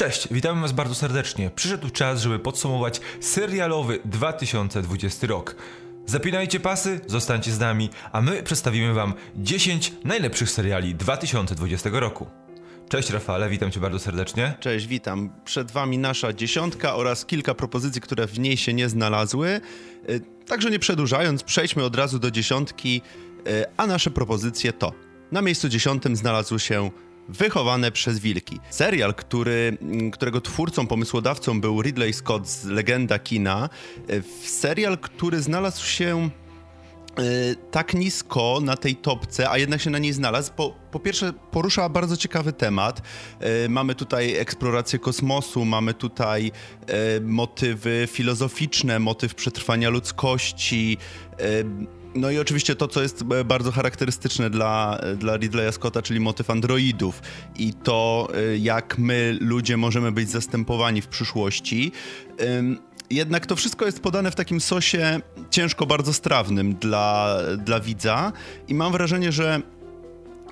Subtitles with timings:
[0.00, 1.50] Cześć, witamy Was bardzo serdecznie.
[1.50, 5.56] Przyszedł czas, żeby podsumować serialowy 2020 rok.
[6.06, 12.26] Zapinajcie pasy, zostańcie z nami, a my przedstawimy Wam 10 najlepszych seriali 2020 roku.
[12.88, 14.54] Cześć Rafale, witam Cię bardzo serdecznie.
[14.60, 15.30] Cześć, witam.
[15.44, 19.60] Przed Wami nasza dziesiątka oraz kilka propozycji, które w niej się nie znalazły.
[20.10, 23.02] Y, także nie przedłużając, przejdźmy od razu do dziesiątki,
[23.46, 24.92] y, a nasze propozycje to.
[25.32, 26.90] Na miejscu dziesiątym znalazł się
[27.30, 28.60] Wychowane przez wilki.
[28.70, 33.68] Serial, który, mm, którego twórcą, pomysłodawcą był Ridley Scott z Legenda Kina.
[34.10, 36.30] Y, serial, który znalazł się
[37.70, 41.88] tak nisko na tej topce, a jednak się na niej znalazł, po, po pierwsze porusza
[41.88, 43.02] bardzo ciekawy temat.
[43.68, 46.52] Mamy tutaj eksplorację kosmosu, mamy tutaj
[47.20, 50.98] motywy filozoficzne, motyw przetrwania ludzkości.
[52.14, 57.22] No i oczywiście to, co jest bardzo charakterystyczne dla, dla Ridleya Scotta, czyli motyw androidów.
[57.56, 58.28] I to,
[58.58, 61.92] jak my, ludzie, możemy być zastępowani w przyszłości.
[63.10, 68.32] Jednak to wszystko jest podane w takim sosie ciężko bardzo strawnym dla, dla widza.
[68.68, 69.62] I mam wrażenie, że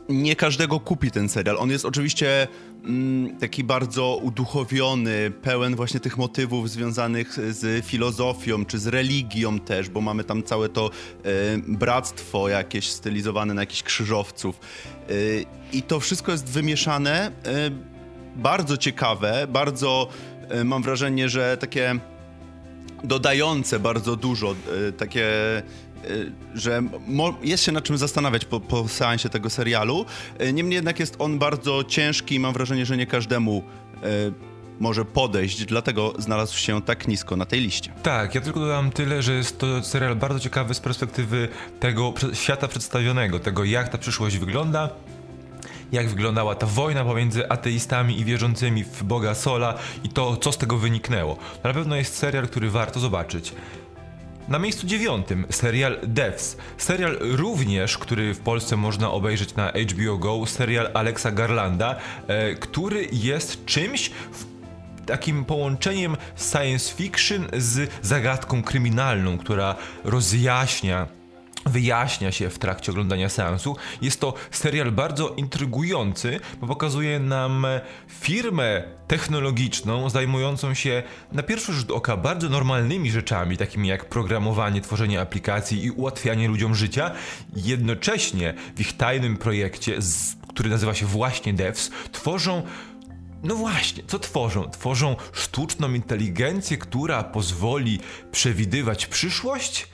[0.09, 1.57] nie każdego kupi ten serial.
[1.59, 2.49] On jest oczywiście
[2.85, 9.89] mm, taki bardzo uduchowiony, pełen właśnie tych motywów związanych z filozofią, czy z religią też,
[9.89, 14.61] bo mamy tam całe to e, bractwo jakieś stylizowane na jakichś krzyżowców.
[15.09, 15.13] E,
[15.73, 17.31] I to wszystko jest wymieszane, e,
[18.37, 20.09] bardzo ciekawe, bardzo
[20.65, 21.99] mam wrażenie, że takie
[23.05, 24.55] dodające bardzo dużo,
[24.97, 25.27] takie
[26.55, 26.83] że
[27.43, 30.07] jest się nad czym zastanawiać po, po seansie tego serialu.
[30.39, 33.63] E, niemniej jednak jest on bardzo ciężki i mam wrażenie, że nie każdemu
[34.81, 37.93] może podejść, dlatego znalazł się tak nisko na tej liście.
[38.03, 41.49] Tak, ja tylko dodam tyle, że jest to serial bardzo ciekawy z perspektywy
[41.81, 44.89] tego świata przedstawionego, tego jak ta przyszłość wygląda,
[45.93, 50.59] jak wyglądała ta wojna pomiędzy ateistami i wierzącymi w Boga Sola i to, co z
[50.59, 51.37] tego wyniknęło.
[51.65, 53.55] Na pewno jest serial, który warto zobaczyć.
[54.49, 56.57] Na miejscu dziewiątym serial Devs.
[56.79, 63.09] Serial również, który w Polsce można obejrzeć na HBO Go, serial Alexa Garlanda, e, który
[63.13, 64.11] jest czymś
[65.07, 71.18] takim połączeniem science fiction z zagadką kryminalną, która rozjaśnia
[71.67, 73.77] wyjaśnia się w trakcie oglądania seansu.
[74.03, 77.67] Jest to serial bardzo intrygujący, bo pokazuje nam
[78.09, 81.03] firmę technologiczną zajmującą się
[81.33, 86.75] na pierwszy rzut oka bardzo normalnymi rzeczami, takimi jak programowanie, tworzenie aplikacji i ułatwianie ludziom
[86.75, 87.11] życia.
[87.57, 89.99] Jednocześnie w ich tajnym projekcie,
[90.49, 92.63] który nazywa się właśnie Devs, tworzą
[93.43, 94.71] no właśnie, co tworzą?
[94.71, 98.01] Tworzą sztuczną inteligencję, która pozwoli
[98.33, 99.89] przewidywać przyszłość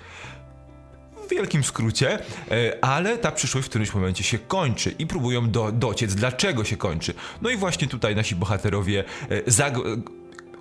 [1.35, 2.19] wielkim skrócie,
[2.51, 6.77] e, ale ta przyszłość w którymś momencie się kończy i próbują do, dociec, dlaczego się
[6.77, 7.15] kończy.
[7.43, 10.03] No i właśnie tutaj nasi bohaterowie e, zag-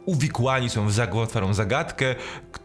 [0.06, 2.16] uwikłani są w zagłatwaną zagadkę,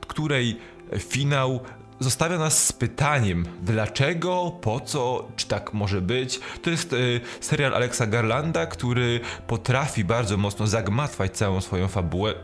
[0.07, 0.59] której
[0.99, 1.61] finał
[2.01, 6.41] zostawia nas z pytaniem, dlaczego, po co, czy tak może być.
[6.63, 12.35] To jest y, serial Alexa Garlanda, który potrafi bardzo mocno zagmatwać całą swoją fabułę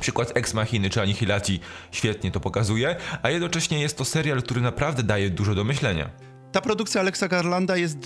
[0.00, 1.60] Przykład Ex Machiny czy Anihilacji
[1.92, 6.10] świetnie to pokazuje, a jednocześnie jest to serial, który naprawdę daje dużo do myślenia.
[6.52, 7.98] Ta produkcja Alexa Garlanda jest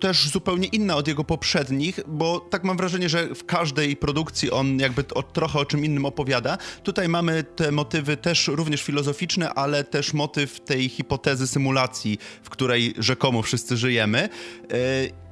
[0.00, 4.78] też zupełnie inna od jego poprzednich, bo tak mam wrażenie, że w każdej produkcji on
[4.78, 6.58] jakby o, trochę o czym innym opowiada.
[6.82, 12.94] Tutaj mamy te motywy też również filozoficzne, ale też motyw tej hipotezy symulacji, w której
[12.98, 14.28] rzekomo wszyscy żyjemy.
[14.70, 14.76] Yy,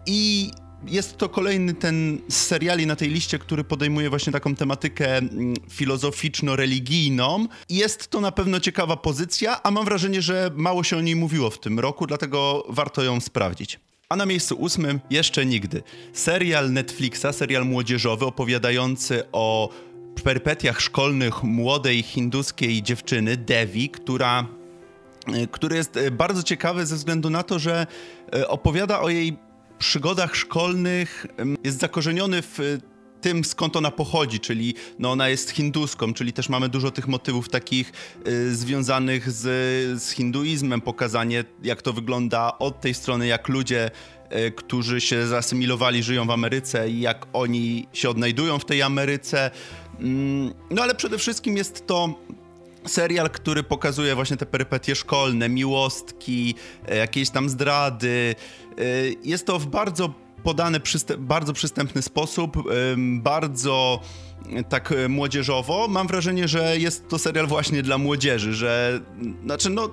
[0.07, 0.51] I
[0.87, 5.55] jest to kolejny ten z seriali na tej liście, który podejmuje właśnie taką tematykę mm,
[5.69, 7.47] filozoficzno-religijną.
[7.69, 11.51] Jest to na pewno ciekawa pozycja, a mam wrażenie, że mało się o niej mówiło
[11.51, 13.81] w tym roku, dlatego warto ją sprawdzić.
[14.09, 15.83] A na miejscu ósmym jeszcze nigdy.
[16.13, 19.69] Serial Netflixa, serial młodzieżowy opowiadający o
[20.25, 24.47] perpetiach szkolnych młodej hinduskiej dziewczyny Devi, która
[25.29, 27.87] y, który jest y, bardzo ciekawy ze względu na to, że
[28.35, 29.37] y, opowiada o jej
[29.81, 31.27] przygodach szkolnych
[31.65, 32.79] jest zakorzeniony w
[33.21, 37.49] tym, skąd ona pochodzi, czyli no ona jest hinduską, czyli też mamy dużo tych motywów
[37.49, 37.93] takich
[38.27, 39.43] y, związanych z,
[40.03, 43.91] z hinduizmem, pokazanie jak to wygląda od tej strony, jak ludzie,
[44.47, 49.51] y, którzy się zasymilowali, żyją w Ameryce i jak oni się odnajdują w tej Ameryce.
[50.01, 52.15] Mm, no ale przede wszystkim jest to
[52.87, 56.55] serial, który pokazuje właśnie te perypetie szkolne, miłostki,
[56.89, 58.35] e, jakieś tam zdrady.
[58.79, 58.83] E,
[59.25, 60.81] jest to w bardzo podany,
[61.19, 62.57] bardzo przystępny sposób,
[62.97, 64.01] bardzo
[64.69, 65.89] tak e, młodzieżowo.
[65.89, 69.01] Mam wrażenie, że jest to serial właśnie dla młodzieży, że
[69.45, 69.91] znaczy no,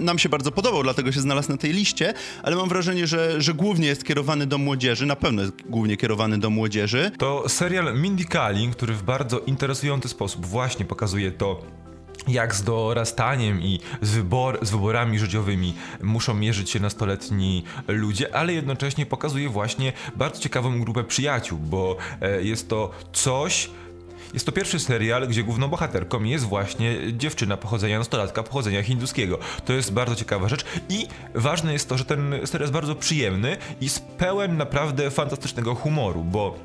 [0.00, 3.54] nam się bardzo podobał, dlatego się znalazł na tej liście, ale mam wrażenie, że, że
[3.54, 7.10] głównie jest kierowany do młodzieży, na pewno jest głównie kierowany do młodzieży.
[7.18, 11.62] To serial Mindy Kaling, który w bardzo interesujący sposób właśnie pokazuje to,
[12.28, 18.52] jak z dorastaniem i z, wybor, z wyborami życiowymi muszą mierzyć się nastoletni ludzie, ale
[18.52, 23.70] jednocześnie pokazuje właśnie bardzo ciekawą grupę przyjaciół, bo e, jest to coś,
[24.34, 29.38] jest to pierwszy serial, gdzie główną bohaterką jest właśnie dziewczyna pochodzenia nastolatka, pochodzenia hinduskiego.
[29.64, 33.56] To jest bardzo ciekawa rzecz i ważne jest to, że ten serial jest bardzo przyjemny
[33.80, 33.88] i
[34.18, 36.58] pełen naprawdę fantastycznego humoru, bo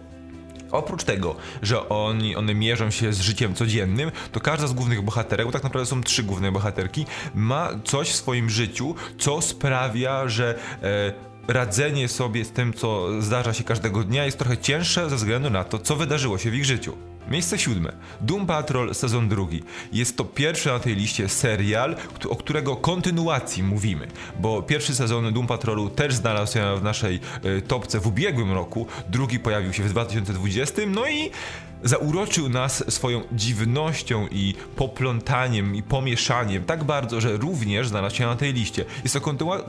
[0.74, 5.46] Oprócz tego, że oni, one mierzą się z życiem codziennym, to każda z głównych bohaterek,
[5.46, 7.06] bo tak naprawdę są trzy główne bohaterki,
[7.36, 11.14] ma coś w swoim życiu, co sprawia, że e,
[11.48, 15.64] radzenie sobie z tym, co zdarza się każdego dnia, jest trochę cięższe ze względu na
[15.64, 16.98] to, co wydarzyło się w ich życiu.
[17.30, 17.94] Miejsce siódme.
[18.22, 19.64] Doom Patrol sezon drugi.
[19.94, 21.96] Jest to pierwszy na tej liście serial,
[22.30, 24.08] o którego kontynuacji mówimy,
[24.40, 28.88] bo pierwszy sezon Doom Patrolu też znalazł się w naszej y, topce w ubiegłym roku,
[29.10, 31.31] drugi pojawił się w 2020, no i
[31.84, 38.36] zauroczył nas swoją dziwnością i poplątaniem i pomieszaniem tak bardzo, że również znalazł się na
[38.36, 38.86] tej liście.
[39.04, 39.22] Jest to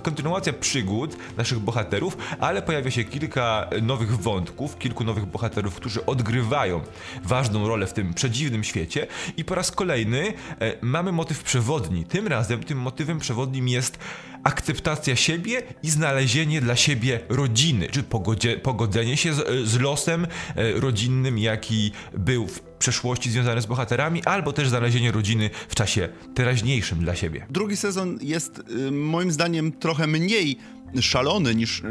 [0.02, 6.80] kontynuacja przygód naszych bohaterów, ale pojawia się kilka nowych wątków, kilku nowych bohaterów, którzy odgrywają
[7.24, 9.06] ważną rolę w tym przedziwnym świecie
[9.36, 12.04] i po raz kolejny e, mamy motyw przewodni.
[12.04, 13.98] Tym razem tym motywem przewodnim jest
[14.44, 20.26] akceptacja siebie i znalezienie dla siebie rodziny, czy pogodzie, pogodzenie się z, z losem
[20.56, 26.08] e, rodzinnym, jaki był w przeszłości związane z bohaterami, albo też znalezienie rodziny w czasie
[26.34, 27.46] teraźniejszym dla siebie.
[27.50, 30.58] Drugi sezon jest y, moim zdaniem trochę mniej
[31.00, 31.82] szalony niż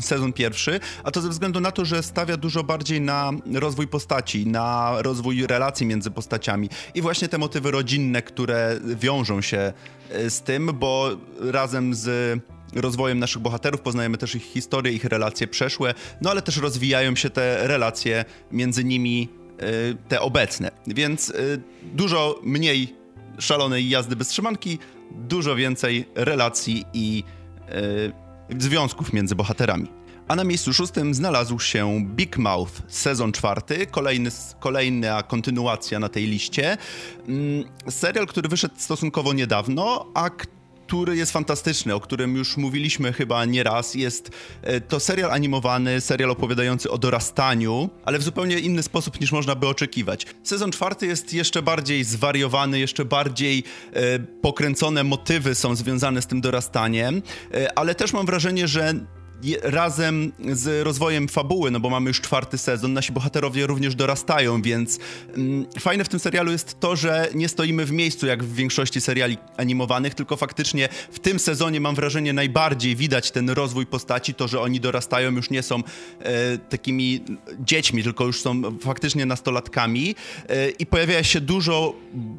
[0.00, 4.46] sezon pierwszy, a to ze względu na to, że stawia dużo bardziej na rozwój postaci,
[4.46, 9.72] na rozwój relacji między postaciami i właśnie te motywy rodzinne, które wiążą się
[10.10, 12.38] e, z tym, bo razem z
[12.74, 17.30] rozwojem naszych bohaterów, poznajemy też ich historię, ich relacje przeszłe, no ale też rozwijają się
[17.30, 19.28] te relacje między nimi,
[19.58, 20.70] e, te obecne.
[20.86, 21.34] Więc e,
[21.82, 22.94] dużo mniej
[23.38, 24.78] szalonej jazdy bez trzymanki,
[25.10, 27.24] dużo więcej relacji i
[28.58, 29.88] związków między bohaterami.
[30.28, 36.26] A na miejscu szóstym znalazł się Big Mouth, sezon czwarty, kolejny, kolejna kontynuacja na tej
[36.26, 36.76] liście.
[37.28, 40.55] Mm, serial, który wyszedł stosunkowo niedawno, a który
[41.12, 43.94] jest fantastyczny, o którym już mówiliśmy chyba nieraz.
[43.94, 44.30] Jest
[44.62, 49.54] e, to serial animowany, serial opowiadający o dorastaniu, ale w zupełnie inny sposób niż można
[49.54, 50.26] by oczekiwać.
[50.42, 56.40] Sezon czwarty jest jeszcze bardziej zwariowany, jeszcze bardziej e, pokręcone motywy są związane z tym
[56.40, 57.22] dorastaniem,
[57.54, 58.94] e, ale też mam wrażenie, że
[59.62, 64.98] razem z rozwojem fabuły, no bo mamy już czwarty sezon, nasi bohaterowie również dorastają, więc
[65.36, 69.00] mm, fajne w tym serialu jest to, że nie stoimy w miejscu jak w większości
[69.00, 74.48] seriali animowanych, tylko faktycznie w tym sezonie mam wrażenie najbardziej widać ten rozwój postaci, to,
[74.48, 75.76] że oni dorastają, już nie są
[76.20, 77.24] e, takimi
[77.60, 80.14] dziećmi, tylko już są faktycznie nastolatkami
[80.48, 81.94] e, i pojawia się dużo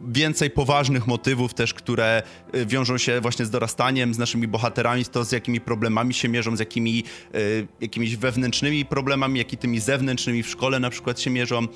[0.08, 2.24] więcej poważnych motywów też, które
[2.54, 6.30] e, wiążą się właśnie z dorastaniem, z naszymi bohaterami, z to z jakimi problemami się
[6.30, 6.87] mierzą, z jakimi
[7.36, 11.68] y, jakimiś wewnętrznymi problemami, jak i tymi zewnętrznymi w szkole na przykład się mierzą.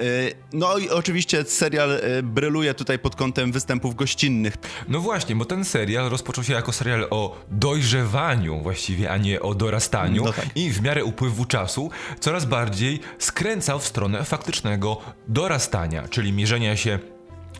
[0.00, 4.54] Y, no i oczywiście serial y, bryluje tutaj pod kątem występów gościnnych.
[4.88, 9.54] No właśnie, bo ten serial rozpoczął się jako serial o dojrzewaniu właściwie, a nie o
[9.54, 10.46] dorastaniu no tak.
[10.54, 11.90] i w miarę upływu czasu
[12.20, 16.98] coraz bardziej skręcał w stronę faktycznego dorastania, czyli mierzenia się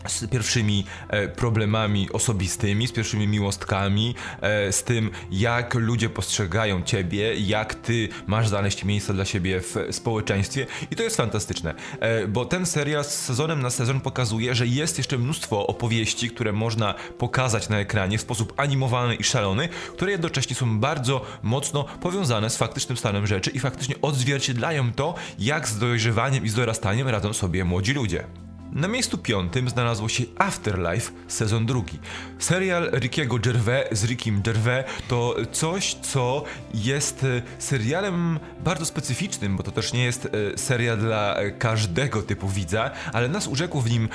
[0.07, 7.35] z pierwszymi e, problemami osobistymi, z pierwszymi miłostkami, e, z tym, jak ludzie postrzegają ciebie,
[7.35, 10.67] jak ty masz znaleźć miejsce dla siebie w społeczeństwie.
[10.91, 14.97] I to jest fantastyczne, e, bo ten serial z sezonem na sezon pokazuje, że jest
[14.97, 20.55] jeszcze mnóstwo opowieści, które można pokazać na ekranie w sposób animowany i szalony, które jednocześnie
[20.55, 26.45] są bardzo mocno powiązane z faktycznym stanem rzeczy i faktycznie odzwierciedlają to, jak z dojrzewaniem
[26.45, 28.48] i z dorastaniem radzą sobie młodzi ludzie.
[28.73, 31.99] Na miejscu piątym znalazło się Afterlife, sezon drugi.
[32.39, 39.63] Serial Rickiego Gervais z Rickiem Gervais to coś, co jest e, serialem bardzo specyficznym, bo
[39.63, 44.09] to też nie jest e, serial dla każdego typu widza, ale nas urzekło w nim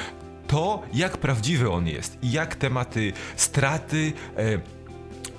[0.46, 4.58] to, jak prawdziwy on jest i jak tematy straty, e,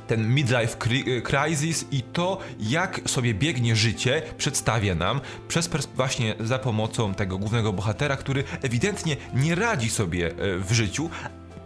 [0.08, 0.78] ten midlife
[1.24, 7.74] crisis i to, jak sobie biegnie życie, przedstawia nam przez właśnie za pomocą tego głównego
[7.74, 11.10] bohatera, który ewidentnie nie radzi sobie e, w życiu,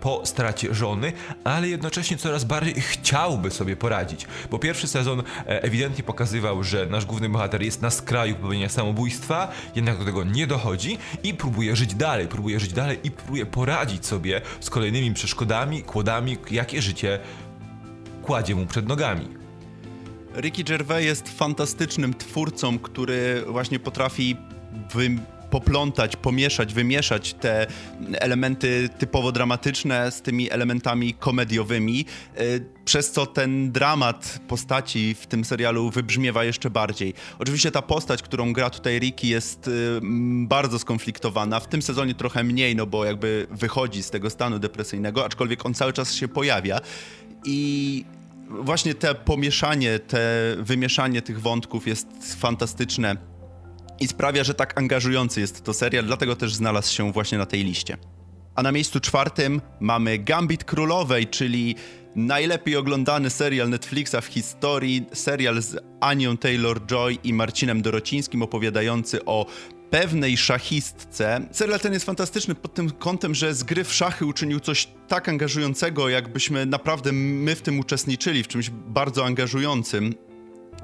[0.01, 4.27] po stracie żony, ale jednocześnie coraz bardziej chciałby sobie poradzić.
[4.51, 9.51] Bo pierwszy sezon e, ewidentnie pokazywał, że nasz główny bohater jest na skraju popełnienia samobójstwa,
[9.75, 14.05] jednak do tego nie dochodzi i próbuje żyć dalej, próbuje żyć dalej i próbuje poradzić
[14.05, 17.19] sobie z kolejnymi przeszkodami, kłodami, jakie życie
[18.29, 19.27] kładzie mu przed nogami.
[20.36, 24.36] Ricky Gervais jest fantastycznym twórcą, który właśnie potrafi
[24.93, 25.09] wy
[25.50, 27.67] poplątać, pomieszać, wymieszać te
[28.13, 32.05] elementy typowo dramatyczne z tymi elementami komediowymi,
[32.39, 37.13] y, przez co ten dramat postaci w tym serialu wybrzmiewa jeszcze bardziej.
[37.39, 39.71] Oczywiście ta postać, którą gra tutaj Ricky jest y,
[40.48, 45.25] bardzo skonfliktowana, w tym sezonie trochę mniej, no bo jakby wychodzi z tego stanu depresyjnego,
[45.25, 46.79] aczkolwiek on cały czas się pojawia
[47.45, 48.05] i
[48.50, 52.08] właśnie te pomieszanie, te wymieszanie tych wątków jest
[52.39, 53.18] fantastyczne
[54.00, 57.63] i sprawia, że tak angażujący jest to serial, dlatego też znalazł się właśnie na tej
[57.63, 57.98] liście.
[58.56, 61.75] A na miejscu czwartym mamy Gambit Królowej, czyli
[62.15, 69.46] najlepiej oglądany serial Netflixa w historii, serial z Anią Taylor-Joy i Marcinem Dorocińskim opowiadający o
[69.89, 71.41] pewnej szachistce.
[71.51, 75.29] Serial ten jest fantastyczny pod tym kątem, że z gry w szachy uczynił coś tak
[75.29, 80.05] angażującego, jakbyśmy naprawdę my w tym uczestniczyli, w czymś bardzo angażującym.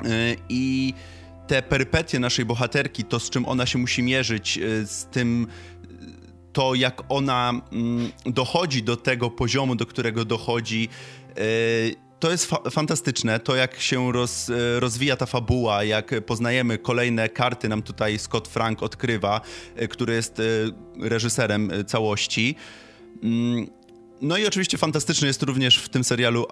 [0.04, 0.10] Yy,
[0.50, 0.94] I
[1.48, 5.48] te perypetie naszej bohaterki, to z czym ona się musi mierzyć, y, z tym
[6.54, 10.90] to jak ona mm, dochodzi do tego poziomu, do którego dochodzi,
[12.20, 17.30] to jest fa fantastyczne, to jak się roz, y, rozwija ta fabuła, jak poznajemy kolejne
[17.30, 19.42] karty nam tutaj Scott Frank odkrywa,
[19.90, 20.42] który jest
[21.00, 22.56] reżyserem całości.
[23.24, 23.68] Mm,
[24.22, 26.46] no i oczywiście fantastyczny jest również w tym serialu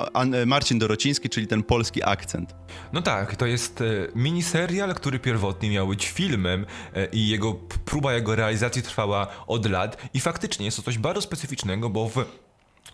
[0.46, 2.56] Marcin Dorociński, czyli ten polski akcent.
[2.94, 7.54] No tak, to jest e, miniserial, który pierwotnie miał być filmem e, i jego
[7.86, 12.26] próba jego realizacji trwała od lat i faktycznie jest to coś bardzo specyficznego, bo w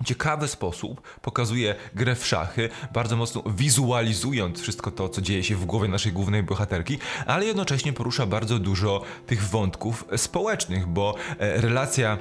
[0.06, 5.66] ciekawy sposób pokazuje grę w szachy, bardzo mocno wizualizując wszystko to, co dzieje się w
[5.66, 12.18] głowie naszej głównej bohaterki, ale jednocześnie porusza bardzo dużo tych wątków społecznych, bo e, relacja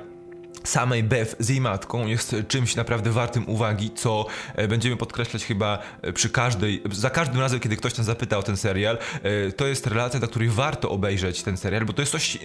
[0.64, 5.78] samej Beth z jej matką jest czymś naprawdę wartym uwagi, co e, będziemy podkreślać chyba
[6.02, 8.98] e, przy każdej, za każdym razem, kiedy ktoś nas zapyta o ten serial.
[9.22, 12.38] E, to jest relacja, dla której warto obejrzeć ten serial, bo to jest coś,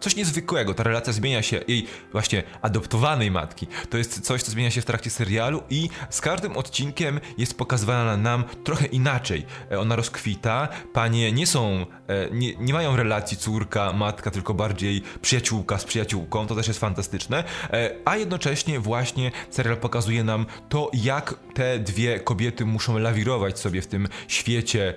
[0.00, 0.74] coś niezwykłego.
[0.74, 3.66] Ta relacja zmienia się, jej właśnie adoptowanej matki.
[3.90, 8.16] To jest coś, co zmienia się w trakcie serialu i z każdym odcinkiem jest pokazywana
[8.16, 9.46] nam trochę inaczej.
[9.78, 11.86] Ona rozkwita, panie nie są,
[12.32, 16.46] nie, nie mają relacji córka, matka, tylko bardziej przyjaciółka z przyjaciółką.
[16.46, 17.41] To też jest fantastyczne.
[17.72, 23.82] E, a jednocześnie właśnie serial pokazuje nam to, jak te dwie kobiety muszą lawirować sobie
[23.82, 24.94] w tym świecie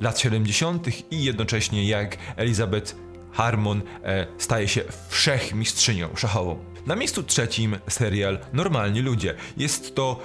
[0.00, 1.12] lat 70.
[1.12, 2.94] i jednocześnie jak Elizabeth
[3.32, 6.58] Harmon e, staje się wszechmistrzynią szachową.
[6.86, 9.34] Na miejscu trzecim serial Normalni Ludzie.
[9.56, 10.20] Jest to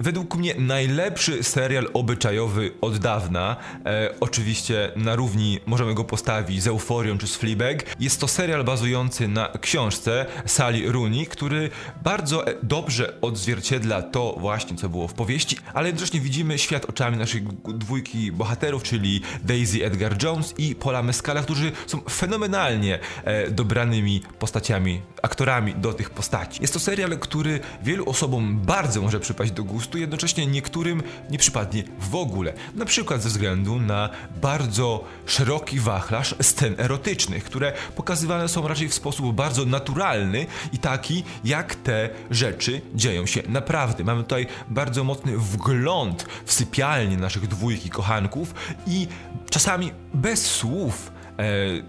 [0.00, 3.56] Według mnie najlepszy serial obyczajowy od dawna.
[3.86, 7.96] E, oczywiście na równi możemy go postawić z Euforią czy z Fleabag.
[8.00, 11.70] Jest to serial bazujący na książce Sally Rooney, który
[12.02, 17.16] bardzo e, dobrze odzwierciedla to właśnie, co było w powieści, ale jednocześnie widzimy świat oczami
[17.16, 24.22] naszej dwójki bohaterów, czyli Daisy Edgar Jones i Paula Mescala, którzy są fenomenalnie e, dobranymi
[24.38, 26.62] postaciami, aktorami do tych postaci.
[26.62, 31.38] Jest to serial, który wielu osobom bardzo może przypaść do gustu, gustu, jednocześnie niektórym nie
[31.38, 32.52] przypadnie w ogóle.
[32.74, 34.10] Na przykład ze względu na
[34.42, 41.24] bardzo szeroki wachlarz scen erotycznych, które pokazywane są raczej w sposób bardzo naturalny i taki,
[41.44, 44.04] jak te rzeczy dzieją się naprawdę.
[44.04, 48.54] Mamy tutaj bardzo mocny wgląd w sypialnię naszych dwójki kochanków
[48.86, 49.08] i
[49.50, 51.15] czasami bez słów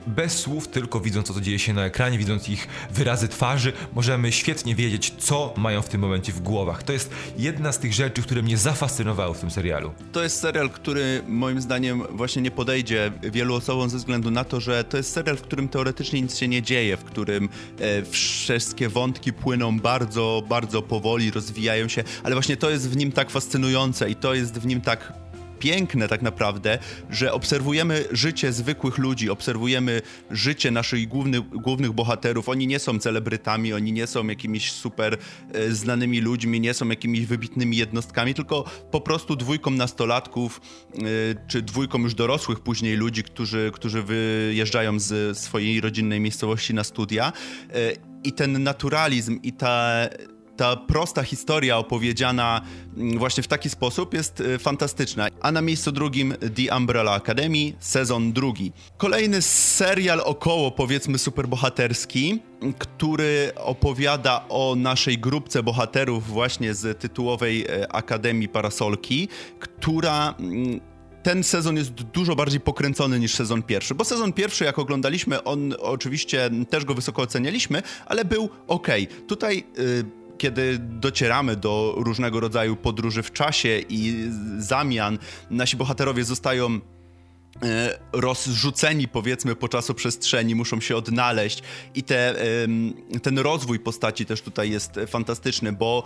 [0.07, 4.75] bez słów, tylko widząc, co dzieje się na ekranie, widząc ich wyrazy twarzy, możemy świetnie
[4.75, 6.83] wiedzieć, co mają w tym momencie w głowach.
[6.83, 9.91] To jest jedna z tych rzeczy, które mnie zafascynowały w tym serialu.
[10.11, 14.59] To jest serial, który moim zdaniem właśnie nie podejdzie wielu osobom ze względu na to,
[14.59, 17.49] że to jest serial, w którym teoretycznie nic się nie dzieje, w którym
[17.79, 23.11] e, wszystkie wątki płyną bardzo, bardzo powoli, rozwijają się, ale właśnie to jest w nim
[23.11, 25.13] tak fascynujące i to jest w nim tak
[25.59, 32.49] piękne tak naprawdę, że obserwujemy życie zwykłych ludzi, obserwujemy życie naszych głównych, głównych bohaterów.
[32.49, 35.17] Oni nie są celebrytami, oni nie są jakimiś super
[35.53, 40.61] e, znanymi ludźmi, nie są jakimiś wybitnymi jednostkami, tylko po prostu dwójką nastolatków,
[40.93, 40.99] e,
[41.47, 47.33] czy dwójką już dorosłych później ludzi, którzy, którzy wyjeżdżają z swojej rodzinnej miejscowości na studia.
[47.73, 50.07] E, I ten naturalizm i ta
[50.57, 52.61] ta prosta historia opowiedziana
[52.97, 55.27] mm, właśnie w taki sposób jest y, fantastyczna.
[55.41, 58.71] A na miejscu drugim The Umbrella Academy, sezon drugi.
[58.97, 62.39] Kolejny serial około powiedzmy superbohaterski,
[62.77, 69.27] który opowiada o naszej grupce bohaterów właśnie z tytułowej e, Akademii Parasolki,
[69.59, 70.79] która mm,
[71.23, 75.73] ten sezon jest dużo bardziej pokręcony niż sezon pierwszy, bo sezon pierwszy, jak oglądaliśmy, on
[75.79, 78.87] oczywiście też go wysoko ocenialiśmy, ale był ok.
[79.27, 79.63] Tutaj.
[79.77, 85.17] Yy, kiedy docieramy do różnego rodzaju podróży w czasie i zamian,
[85.49, 86.79] nasi bohaterowie zostają y,
[88.13, 91.63] rozrzuceni powiedzmy po czasoprzestrzeni, muszą się odnaleźć.
[91.95, 92.35] I te,
[93.23, 96.03] ten rozwój postaci też tutaj jest fantastyczny, bo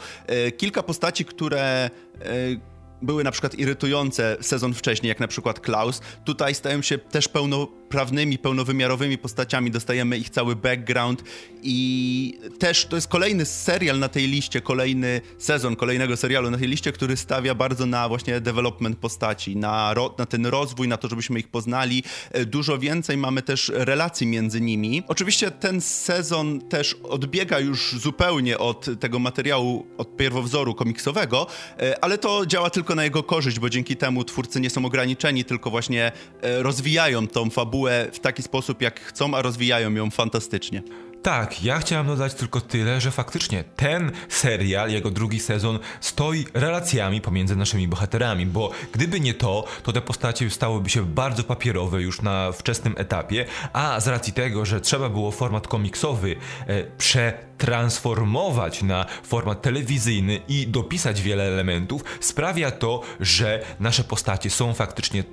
[0.47, 1.89] y, kilka postaci, które
[2.21, 2.70] y,
[3.01, 8.37] były na przykład irytujące sezon wcześniej, jak na przykład Klaus, tutaj stają się też pełnoprawnymi,
[8.37, 11.23] pełnowymiarowymi postaciami, dostajemy ich cały background
[11.63, 16.67] i też to jest kolejny serial na tej liście, kolejny sezon kolejnego serialu na tej
[16.67, 21.07] liście, który stawia bardzo na właśnie development postaci, na, ro, na ten rozwój, na to,
[21.07, 22.03] żebyśmy ich poznali.
[22.31, 25.03] E, dużo więcej mamy też relacji między nimi.
[25.07, 31.47] Oczywiście ten sezon też odbiega już zupełnie od tego materiału, od pierwowzoru komiksowego,
[31.79, 35.45] e, ale to działa tylko na jego korzyść, bo dzięki temu twórcy nie są ograniczeni,
[35.45, 40.83] tylko właśnie e, rozwijają tą fabułę w taki sposób, jak chcą, a rozwijają ją fantastycznie.
[41.21, 47.21] Tak, ja chciałem dodać tylko tyle, że faktycznie ten serial, jego drugi sezon, stoi relacjami
[47.21, 52.21] pomiędzy naszymi bohaterami, bo gdyby nie to, to te postacie stałyby się bardzo papierowe już
[52.21, 56.35] na wczesnym etapie, a z racji tego, że trzeba było format komiksowy
[56.67, 64.73] e, przetransformować na format telewizyjny i dopisać wiele elementów, sprawia to, że nasze postacie są
[64.73, 65.23] faktycznie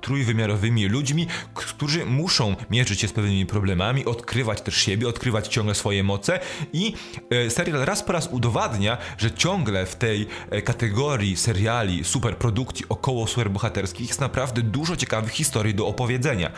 [0.00, 6.02] trójwymiarowymi ludźmi, którzy muszą mierzyć się z pewnymi problemami, odkrywać też siebie, odkrywać ciągle swoje
[6.02, 6.40] moce
[6.72, 6.94] i
[7.30, 13.26] e, serial raz po raz udowadnia, że ciągle w tej e, kategorii seriali, superprodukcji około
[13.26, 16.48] superbohaterskich jest naprawdę dużo ciekawych historii do opowiedzenia.
[16.48, 16.50] E,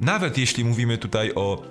[0.00, 1.62] nawet jeśli mówimy tutaj o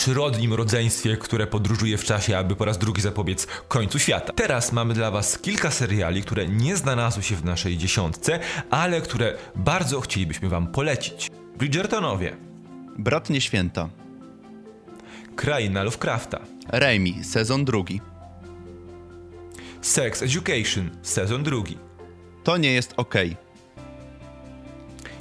[0.00, 4.32] przyrodnim rodzeństwie, które podróżuje w czasie, aby po raz drugi zapobiec końcu świata.
[4.32, 8.40] Teraz mamy dla Was kilka seriali, które nie znalazły się w naszej dziesiątce,
[8.70, 11.30] ale które bardzo chcielibyśmy Wam polecić.
[11.58, 12.36] Bridgertonowie.
[12.98, 13.88] Brat Nieświęta.
[15.36, 16.40] Kraina Lovecrafta.
[16.68, 18.00] Raimi, sezon drugi.
[19.80, 21.78] Sex Education, sezon drugi.
[22.44, 23.14] To nie jest ok.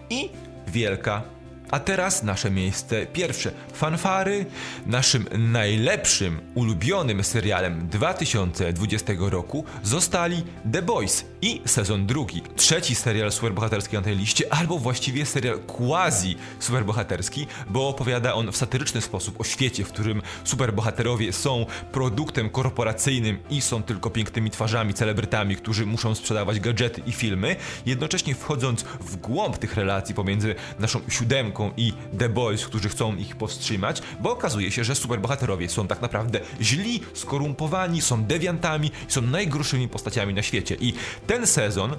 [0.09, 0.29] I
[0.67, 1.38] Wielka
[1.71, 3.51] a teraz nasze miejsce pierwsze.
[3.73, 4.45] Fanfary.
[4.85, 12.41] Naszym najlepszym, ulubionym serialem 2020 roku zostali The Boys i sezon drugi.
[12.55, 18.57] Trzeci serial superbohaterski na tej liście, albo właściwie serial quasi superbohaterski, bo opowiada on w
[18.57, 24.93] satyryczny sposób o świecie, w którym superbohaterowie są produktem korporacyjnym i są tylko pięknymi twarzami,
[24.93, 27.55] celebrytami, którzy muszą sprzedawać gadżety i filmy,
[27.85, 33.35] jednocześnie wchodząc w głąb tych relacji pomiędzy naszą siódemką i The Boys, którzy chcą ich
[33.35, 39.87] powstrzymać, bo okazuje się, że superbohaterowie są tak naprawdę źli, skorumpowani, są dewiantami, są najgorszymi
[39.87, 40.77] postaciami na świecie.
[40.79, 40.93] I
[41.27, 41.95] ten sezon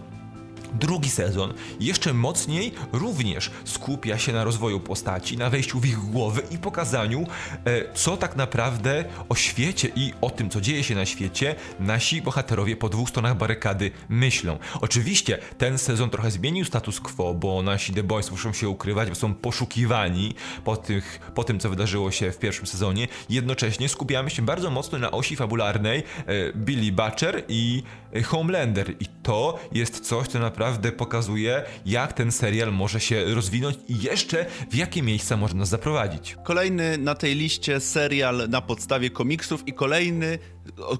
[0.74, 6.42] Drugi sezon jeszcze mocniej również skupia się na rozwoju postaci, na wejściu w ich głowy
[6.50, 7.26] i pokazaniu,
[7.64, 12.22] e, co tak naprawdę o świecie i o tym, co dzieje się na świecie, nasi
[12.22, 14.59] bohaterowie po dwóch stronach barykady myślą.
[14.80, 19.14] Oczywiście ten sezon trochę zmienił status quo, bo nasi The Boys muszą się ukrywać, bo
[19.14, 23.09] są poszukiwani po, tych, po tym, co wydarzyło się w pierwszym sezonie.
[23.28, 27.83] Jednocześnie skupiamy się bardzo mocno na osi fabularnej e, Billy Butcher i
[28.24, 33.79] Homelander i to jest coś, co naprawdę naprawdę pokazuje, jak ten serial może się rozwinąć
[33.88, 36.37] i jeszcze w jakie miejsca może nas zaprowadzić.
[36.44, 40.38] Kolejny na tej liście serial na podstawie komiksów i kolejny,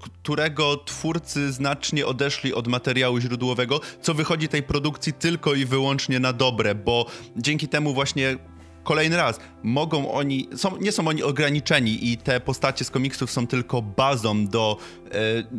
[0.03, 6.33] którego twórcy znacznie odeszli od materiału źródłowego, co wychodzi tej produkcji tylko i wyłącznie na
[6.33, 8.37] dobre, bo dzięki temu właśnie
[8.85, 13.47] kolejny raz, mogą oni, są, nie są oni ograniczeni i te postacie z komiksów są
[13.47, 14.77] tylko bazą do,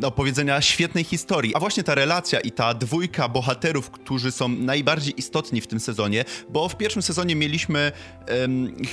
[0.02, 1.54] e, opowiedzenia świetnej historii.
[1.54, 6.24] A właśnie ta relacja i ta dwójka bohaterów, którzy są najbardziej istotni w tym sezonie,
[6.48, 7.92] bo w pierwszym sezonie mieliśmy
[8.26, 8.48] e,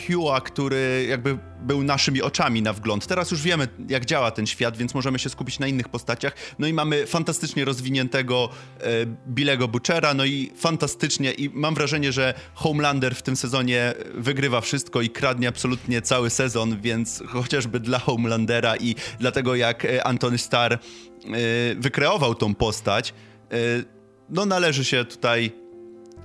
[0.07, 3.07] Hugh'a, który jakby był naszymi oczami na wgląd.
[3.07, 6.35] Teraz już wiemy, jak działa ten świat, więc możemy się skupić na innych postaciach.
[6.59, 8.83] No i mamy fantastycznie rozwiniętego e,
[9.27, 15.01] Billego Butchera, no i fantastycznie, i mam wrażenie, że Homelander w tym sezonie wygrywa wszystko
[15.01, 20.73] i kradnie absolutnie cały sezon, więc chociażby dla Homelandera i dlatego jak e, Antony Starr
[20.73, 20.79] e,
[21.75, 23.13] wykreował tą postać,
[23.51, 23.55] e,
[24.29, 25.51] no należy się tutaj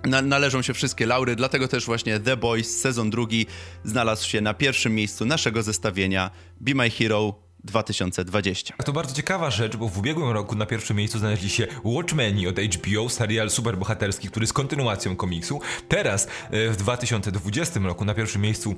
[0.07, 3.47] na, należą się wszystkie laury, dlatego też właśnie The Boys sezon drugi
[3.85, 8.75] znalazł się na pierwszym miejscu naszego zestawienia Be My Hero 2020.
[8.85, 12.59] To bardzo ciekawa rzecz, bo w ubiegłym roku na pierwszym miejscu znaleźli się Watchmeni od
[12.59, 15.61] HBO, serial superbohaterski, który jest kontynuacją komiksu.
[15.89, 18.75] Teraz e, w 2020 roku na pierwszym miejscu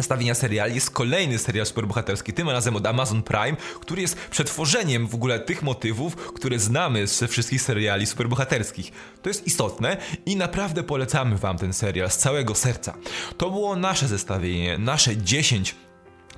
[0.00, 5.14] stawienia seriali jest kolejny serial superbohaterski, tym razem od Amazon Prime, który jest przetworzeniem w
[5.14, 8.92] ogóle tych motywów, które znamy ze wszystkich seriali superbohaterskich.
[9.22, 12.94] To jest istotne i naprawdę polecamy wam ten serial z całego serca.
[13.36, 15.74] To było nasze zestawienie, nasze 10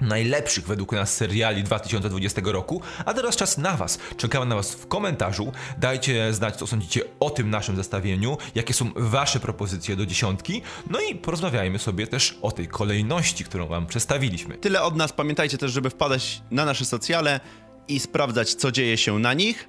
[0.01, 3.99] najlepszych według nas seriali 2020 roku, a teraz czas na Was.
[4.17, 5.53] Czekamy na Was w komentarzu.
[5.79, 11.01] Dajcie znać, co sądzicie o tym naszym zestawieniu, jakie są Wasze propozycje do dziesiątki, no
[11.01, 14.59] i porozmawiajmy sobie też o tej kolejności, którą Wam przedstawiliśmy.
[14.59, 15.13] Tyle od nas.
[15.13, 17.41] Pamiętajcie też, żeby wpadać na nasze socjale
[17.89, 19.69] i sprawdzać, co dzieje się na nich.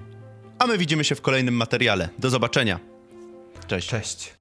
[0.58, 2.08] A my widzimy się w kolejnym materiale.
[2.18, 2.80] Do zobaczenia.
[3.66, 3.88] Cześć.
[3.88, 4.32] Cześć.